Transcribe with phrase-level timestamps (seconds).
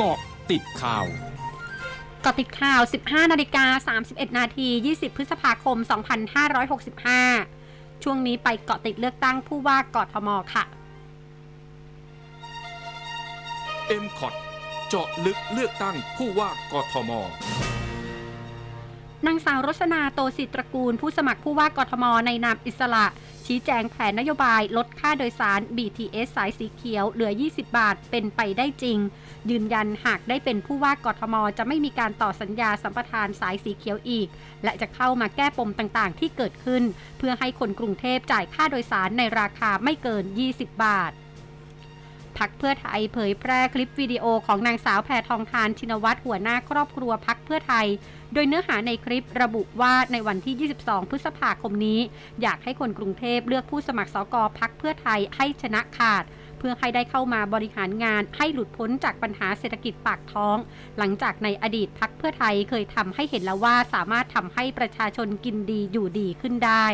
[0.00, 0.18] เกาะ
[0.50, 1.06] ติดข่าว
[2.22, 5.76] เกาะติดข่าว 15 นาฬิกา 31 นาที 20 พฤษภาคม
[7.30, 10.64] 2565 ช่วงนี้ไปเกาะติดเลือกตั้งผู้ว่ากทมค่ะ
[14.02, 14.34] m c o t
[14.88, 17.10] เจาะลึกเลือกตั้งผู้ว่ากทม
[19.24, 23.06] นางสาวรสนาโตศิตระกูล ผู้สมัครผู้ว่ากทม ในนามอิสระ
[23.46, 28.98] ชี้แจงแผนนโยบายลดค่าโดยสาร BTS สายสีเขียวเหลือ 20 บาทเป็นไปได้จริง
[29.50, 34.28] ยืนยันหากได้เป็นผู้ว่ากทม จะไม่มีการต่อสัญญาสัมปทานสายสีเขียวอีก
[34.64, 36.82] และจะเข้ามาแก้ปมต่างๆ ที่เกิดขึ้น
[37.18, 41.12] เพื่อให้คนกรุงเทพจ่ายค่าโดยสารในราคาไม่เกิน 20 บาท
[42.38, 47.86] พักเพื่อไทยเผยแพร่คลิปวิดีโอของนางสาวแพทองทานชินวัตรหัวหน้าครอบครัวพักเพื่อไทย
[48.32, 52.00] โดยเนื้อหาในคลิประบุว่าในวันที่ 22 พฤษภาคมนี้
[52.42, 56.24] อยากให้คนกรุงเทพเลือกผู้สมัครสกพักเพื่อไทยให้ชนะขาด
[56.58, 60.56] เพื่อให้ได้เข้ามาบริหารงานให้หลุดพ้นจากปัญหาเศรษฐกิจปากท้อง
[60.98, 66.86] หลังจากในอดีตพักเพื่อไทยเคยทำให้เห็นแล้วว่าสามารถทำให้ประชาชนกินดีอยู่ดีขึ้นได้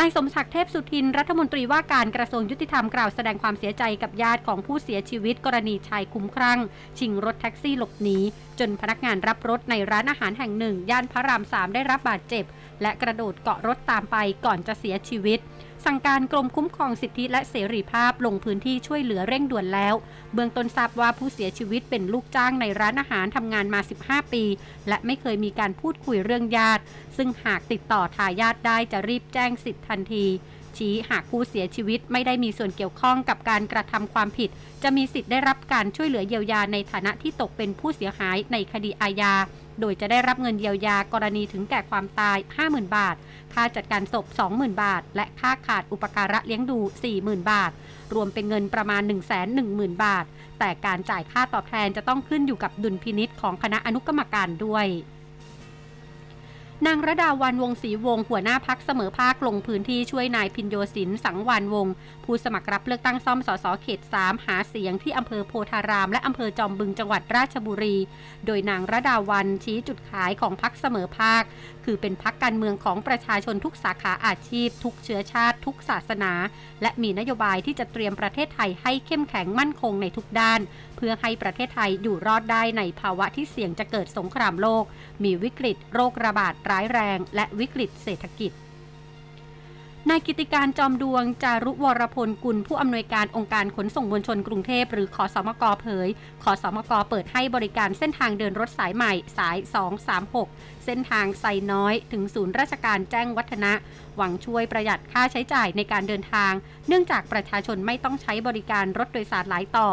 [0.00, 6.58] นายสมศักดิ์เทพสุทิน รัฐมนตรีว่าการกระทรวงยุติธรรมกล่าวแสดงความเสียใจกับญาติของผู้เสียชีวิตกรณีชายคุ้มครั่ง
[6.98, 8.18] ชิงรถแท็กซี่หลบหนี
[8.58, 12.44] จนพนักงานรับรถในร้านอาหารแห่งหนึ่ง ย่านพระรามสามได้รับบาดเจ็บ
[12.82, 15.38] และกระโดดเกาะรถตามไปก่อนจะเสียชีวิต
[15.84, 19.94] สั่งการกรมคุ้มครองสิทธิและเสรีภาพลงพื้นที่ช่วยเหลือเร่งด่วนแล้ว
[20.34, 24.44] เบื้องต้นทราบว่าผู้เสียชีวิตเป็นลูกจ้างในร้านอาหารทำงานมา 15 ปี
[24.88, 26.82] และไม่เคยมีการพูดคุยเรื่องญาติ
[27.16, 30.26] ซึ่งหากติดต่อทายาทได้จะรีบแจ้งสิทธิทันที
[30.76, 34.50] ชี้หากผู้เสียชีวิตไม่ได้มีส่วนเกี่ยวข้องกับการกระทำความผิด
[34.82, 39.34] จะมีสิทธิ์ได้รับการช่วยเหลือเยียวยาในฐานะที่ตกเป็นผู้เสียหายในคดีอาญา
[39.80, 43.16] โดยจะได้รับเงินเยียวยากรณีถึงแก่ความตาย 50,000 บาท
[43.54, 46.78] ค่าจัดการศพ 20,000 บาท และค่าขาดอุปการะเลี้ยงดู
[47.14, 47.72] 40,000 บาท
[48.14, 49.02] รวมเป็นเงินประมาณ
[49.52, 50.24] 110,000 บาท
[50.58, 54.86] แต่การจ่ายค่าตอบแทนจะต้องขึ้นอยู่กับดุลพินิษของคณะอนุกรรมการด้วย
[56.86, 61.86] นางระดาวันวงศรีวงหัวหน้าพักเสมอภาคลงพื้นที่ช่วยนายพินโยสินสังวานวง
[62.24, 67.96] ผู้สมัครรับเลือกตั้งซ่อมสสเขต 3 หาเสียงที่อำเภอโพธาราม และอำเภอจอมบึงจังหวัดราชบุรี
[68.46, 71.42] โดยนางระดาวันชี้จุดขายของพักเสมอภาค
[71.84, 76.32] คือเป็นพักการเมืองของประชาชนทุกสาขาอาชีพ ทุกเชื้อชาติ ทุกศาสนา
[76.82, 80.60] และมีนโยบายที่จะเตรียมประเทศไทยให้เข้มแข็งมั่นคงในทุกด้าน
[80.96, 84.84] เพื่อให้ประเทศไทยอยู่รอดได้ในภาวะที่เสี่ยงจะเกิดสงครามโลก
[85.24, 88.52] มีวิกฤตโรคระบาดร้ายแรงและวิกฤตเศรษฐกิจ
[90.10, 96.08] นายกิติการจอมดวง จารุวรพลกุลผู้อำนวยการองค์การขนส่งมวลชนกรุงเทพหรือขอสมกเผย
[96.42, 99.56] ขอสมกเปิดให้บริการเส้นทางเดินรถสายใหม่สาย
[100.20, 103.72] 236 เส้นทางไซน้อย ถึงศูนย์ราชการแจ้งวัฒนะ
[104.16, 106.52] หวังช่วยประหยัดค่าใช้จ่ายในการเดินทาง
[106.88, 109.88] เนื่องจากประชาชนไม่ต้องใช้บริการรถโดยสารหลายต่อ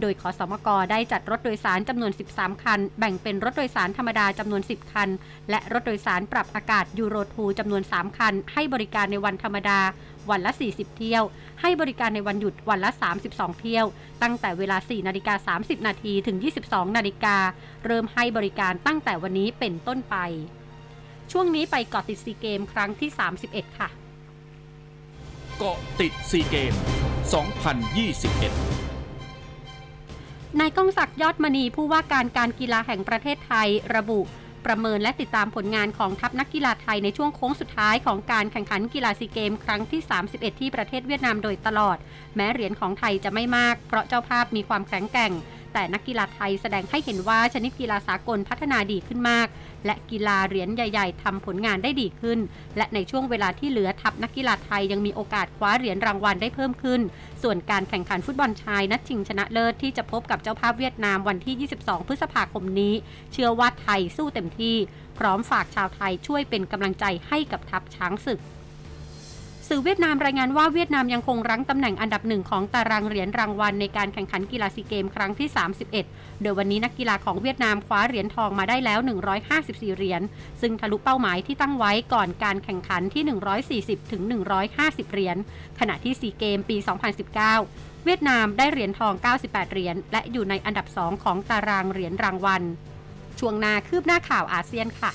[0.00, 5.08] โดยขอสมกได้จัดรถโดยสารจำนวน 13 คัน แบ่งเป็นรถโดยสารธรรมดาจำนวน 10 คัน
[5.50, 9.80] และรถโดยสารปรับอากาศยูโรทูจำนวน 3 คัน ให้บริการในวันธรรมดา
[10.30, 11.22] วันละ 40 เที่ยว
[11.60, 12.90] ให้บริการในวันหยุดวันละ
[13.26, 13.86] 32 เที่ยว
[14.22, 17.36] ตั้งแต่เวลา 4 นาฬิกา 30 นาทีถึง 22 นาฬิกา
[17.84, 20.16] เริ่มให้บริการตั้งแต่วันนี้เป็นต้นไป
[21.32, 23.10] ช่วงนี้ไปเกาะติดซีเกมครั้งที่
[23.44, 23.88] 31 ค่ะ
[25.58, 26.72] เกาะติดซีเกม
[28.06, 34.20] 2021นายก้องศักดิ์ยอดมณีผู้ว่าการการกีฬาแห่งประเทศไทย ระบุ
[34.66, 40.00] ประเมินและติดตามผลงานของทัพนักกีฬาไทยในช่วงโค้งสุดท้ายของการแข่งขันกีฬาซีเกม ครั้งที่
[40.30, 41.96] 31 ที่ประเทศเวียดนามโดยตลอด
[42.36, 45.32] แม้เหรียญของไทยจะไม่มาก เพราะเจ้าภาพมีความแข็งแกร่ง
[45.72, 49.48] แต่นักกีฬาไทยแสดงให้เห็นว่าชนิดกีฬาสากลพัฒนาดีขึ้นมาก
[49.86, 52.38] และกีฬาเหรียญใหญ่ๆทำผลงานได้ดีขึ้น
[52.76, 57.00] และในช่วงเวลาที่เหลือทัพนักกีฬาไทยยังมีโอกาสคว้าเหรียญรางวัลได้เพิ่มขึ้น
[57.42, 62.94] ส่วนการแข่งขันฟุตบอลชายนัดชิงชนะเลิศที่จะพบกับเจ้าภาพเวียดนามวันที่ 22 พฤษภาคมนี้
[63.32, 64.76] เชื่อว่าไทยสู้เต็มที่
[65.18, 68.40] พร้อมฝากชาวไทยช่วยเป็นกำลังใจให้กับทัพช้างศึก
[69.68, 75.48] สื่อเวียดนามรายงานว่าเวียดนามยังคงรั้งตำแหน่งอันดับหนึ่งของตารางเหรียญรางวัลในการแข่งขันกีฬาซีเกมครั้งที่
[75.96, 78.98] 31 โดยวันนี้นักกีฬาของเวียดนามคว้าเหรียญทองมาได้แล้ว
[79.48, 80.22] 154 เหรียญ
[80.60, 83.22] ซึ่งทะลุเป้าหมายที่ตั้งไว้ก่อนการแข่งขันที่
[83.98, 84.22] 140 ถึง
[84.68, 85.36] 150 เหรียญ
[85.80, 86.76] ขณะที่ซีเกมปี
[87.40, 89.14] 2019 เวียดนามได้เหรียญทอง
[89.44, 92.62] 98 เหรียญ และอยู่ในอันดับ 2 ของตารางเหรียญรางวัล
[93.38, 95.12] ช่วงนาคืบหน้าข่าวอาเซียนค่ะ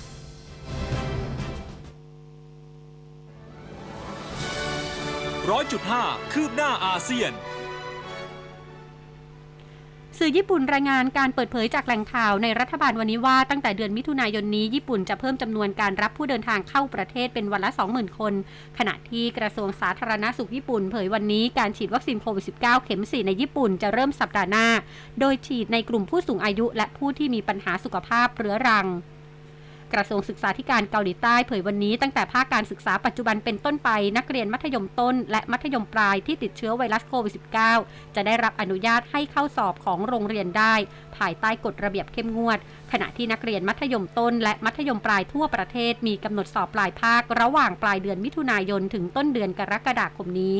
[5.54, 6.04] ร้อยจุดห้า
[6.34, 7.32] คืบหน้าอาเซียน
[10.18, 18.34] สื่อญี่ปุ่นรายงานการเปิดเผยจากแหล่งข่าวในรัฐบาลวันนี้ว่าตั้งแต่เดือนมิถุนายนนี้ญี่ปุ่นจะเพิ่มจำนวนการรับผู้เดินทางเข้าประเทศเป็นวันละ 20,000 คน
[18.78, 24.68] ขณะที่กระทรวงสาธารณสุขญี่ปุ่นเผยวันนี้การฉีดวัคซีนโควิด -19 เข็ม 4 ในญี่ปุ่นจะเริ่มสัปดาห์หน้า
[25.20, 28.88] โดยฉีดในกลุ่มผู้สูงอายุและผู้ที่มีปัญหาสุขภาพเรื้อรัง
[29.94, 37.34] กระทรวงศึกษาธิการเกาหลีใต้เผยวันนี้ตั้งแต่ภาคการศึกษาปัจจุบันเป็นต้นไป นักเรียนมัธยมต้น และมัธยมปลายที่ติดเชื้อไวรัสโควิด
[37.76, 40.74] -19 จะได้รับอนุญาตให้เข้าสอบของโรงเรียนได้
[41.18, 42.60] ภายใต้กฎระเบียบเข้มงวด
[42.92, 50.58] ขณะที่นักเรียนมัธยมต้น และมัธยมปลายทั่วประเทศมีกำหนดสอบปลายภาค ระหว่างปลายเดือนมิถุนายนถึงต้นเดือนกรกฎาคมนี้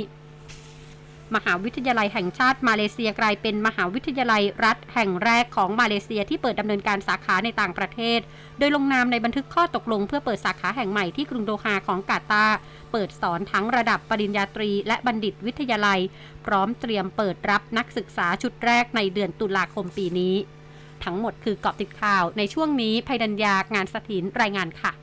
[1.36, 8.20] มหาวิทยาลัยแห่งชาติมาเลเซียกลายเป็นมหาวิทยาลัยรัฐแห่งแรกของมาเลเซียที่เปิดดำเนินการสาขาในต่างประเทศ
[8.60, 12.58] โดยลงนามในบันทึกข้อตกลงเพื่อเปิดสาขาแห่งใหม่ที่กรุงโดฮาของกาตาร์
[12.92, 16.00] เปิดสอนทั้งระดับปริญญาตรี และบัณฑิตวิทยาลัย
[16.46, 20.36] พร้อมเตรียมเปิดรับนักศึกษาชุดแรกในเดือนตุลาคมปีนี้
[21.04, 24.94] ทั้งหมดคือเกาะติดข่าวในช่วงนี้ภัยดัญญางานสถินรายงานค่ะ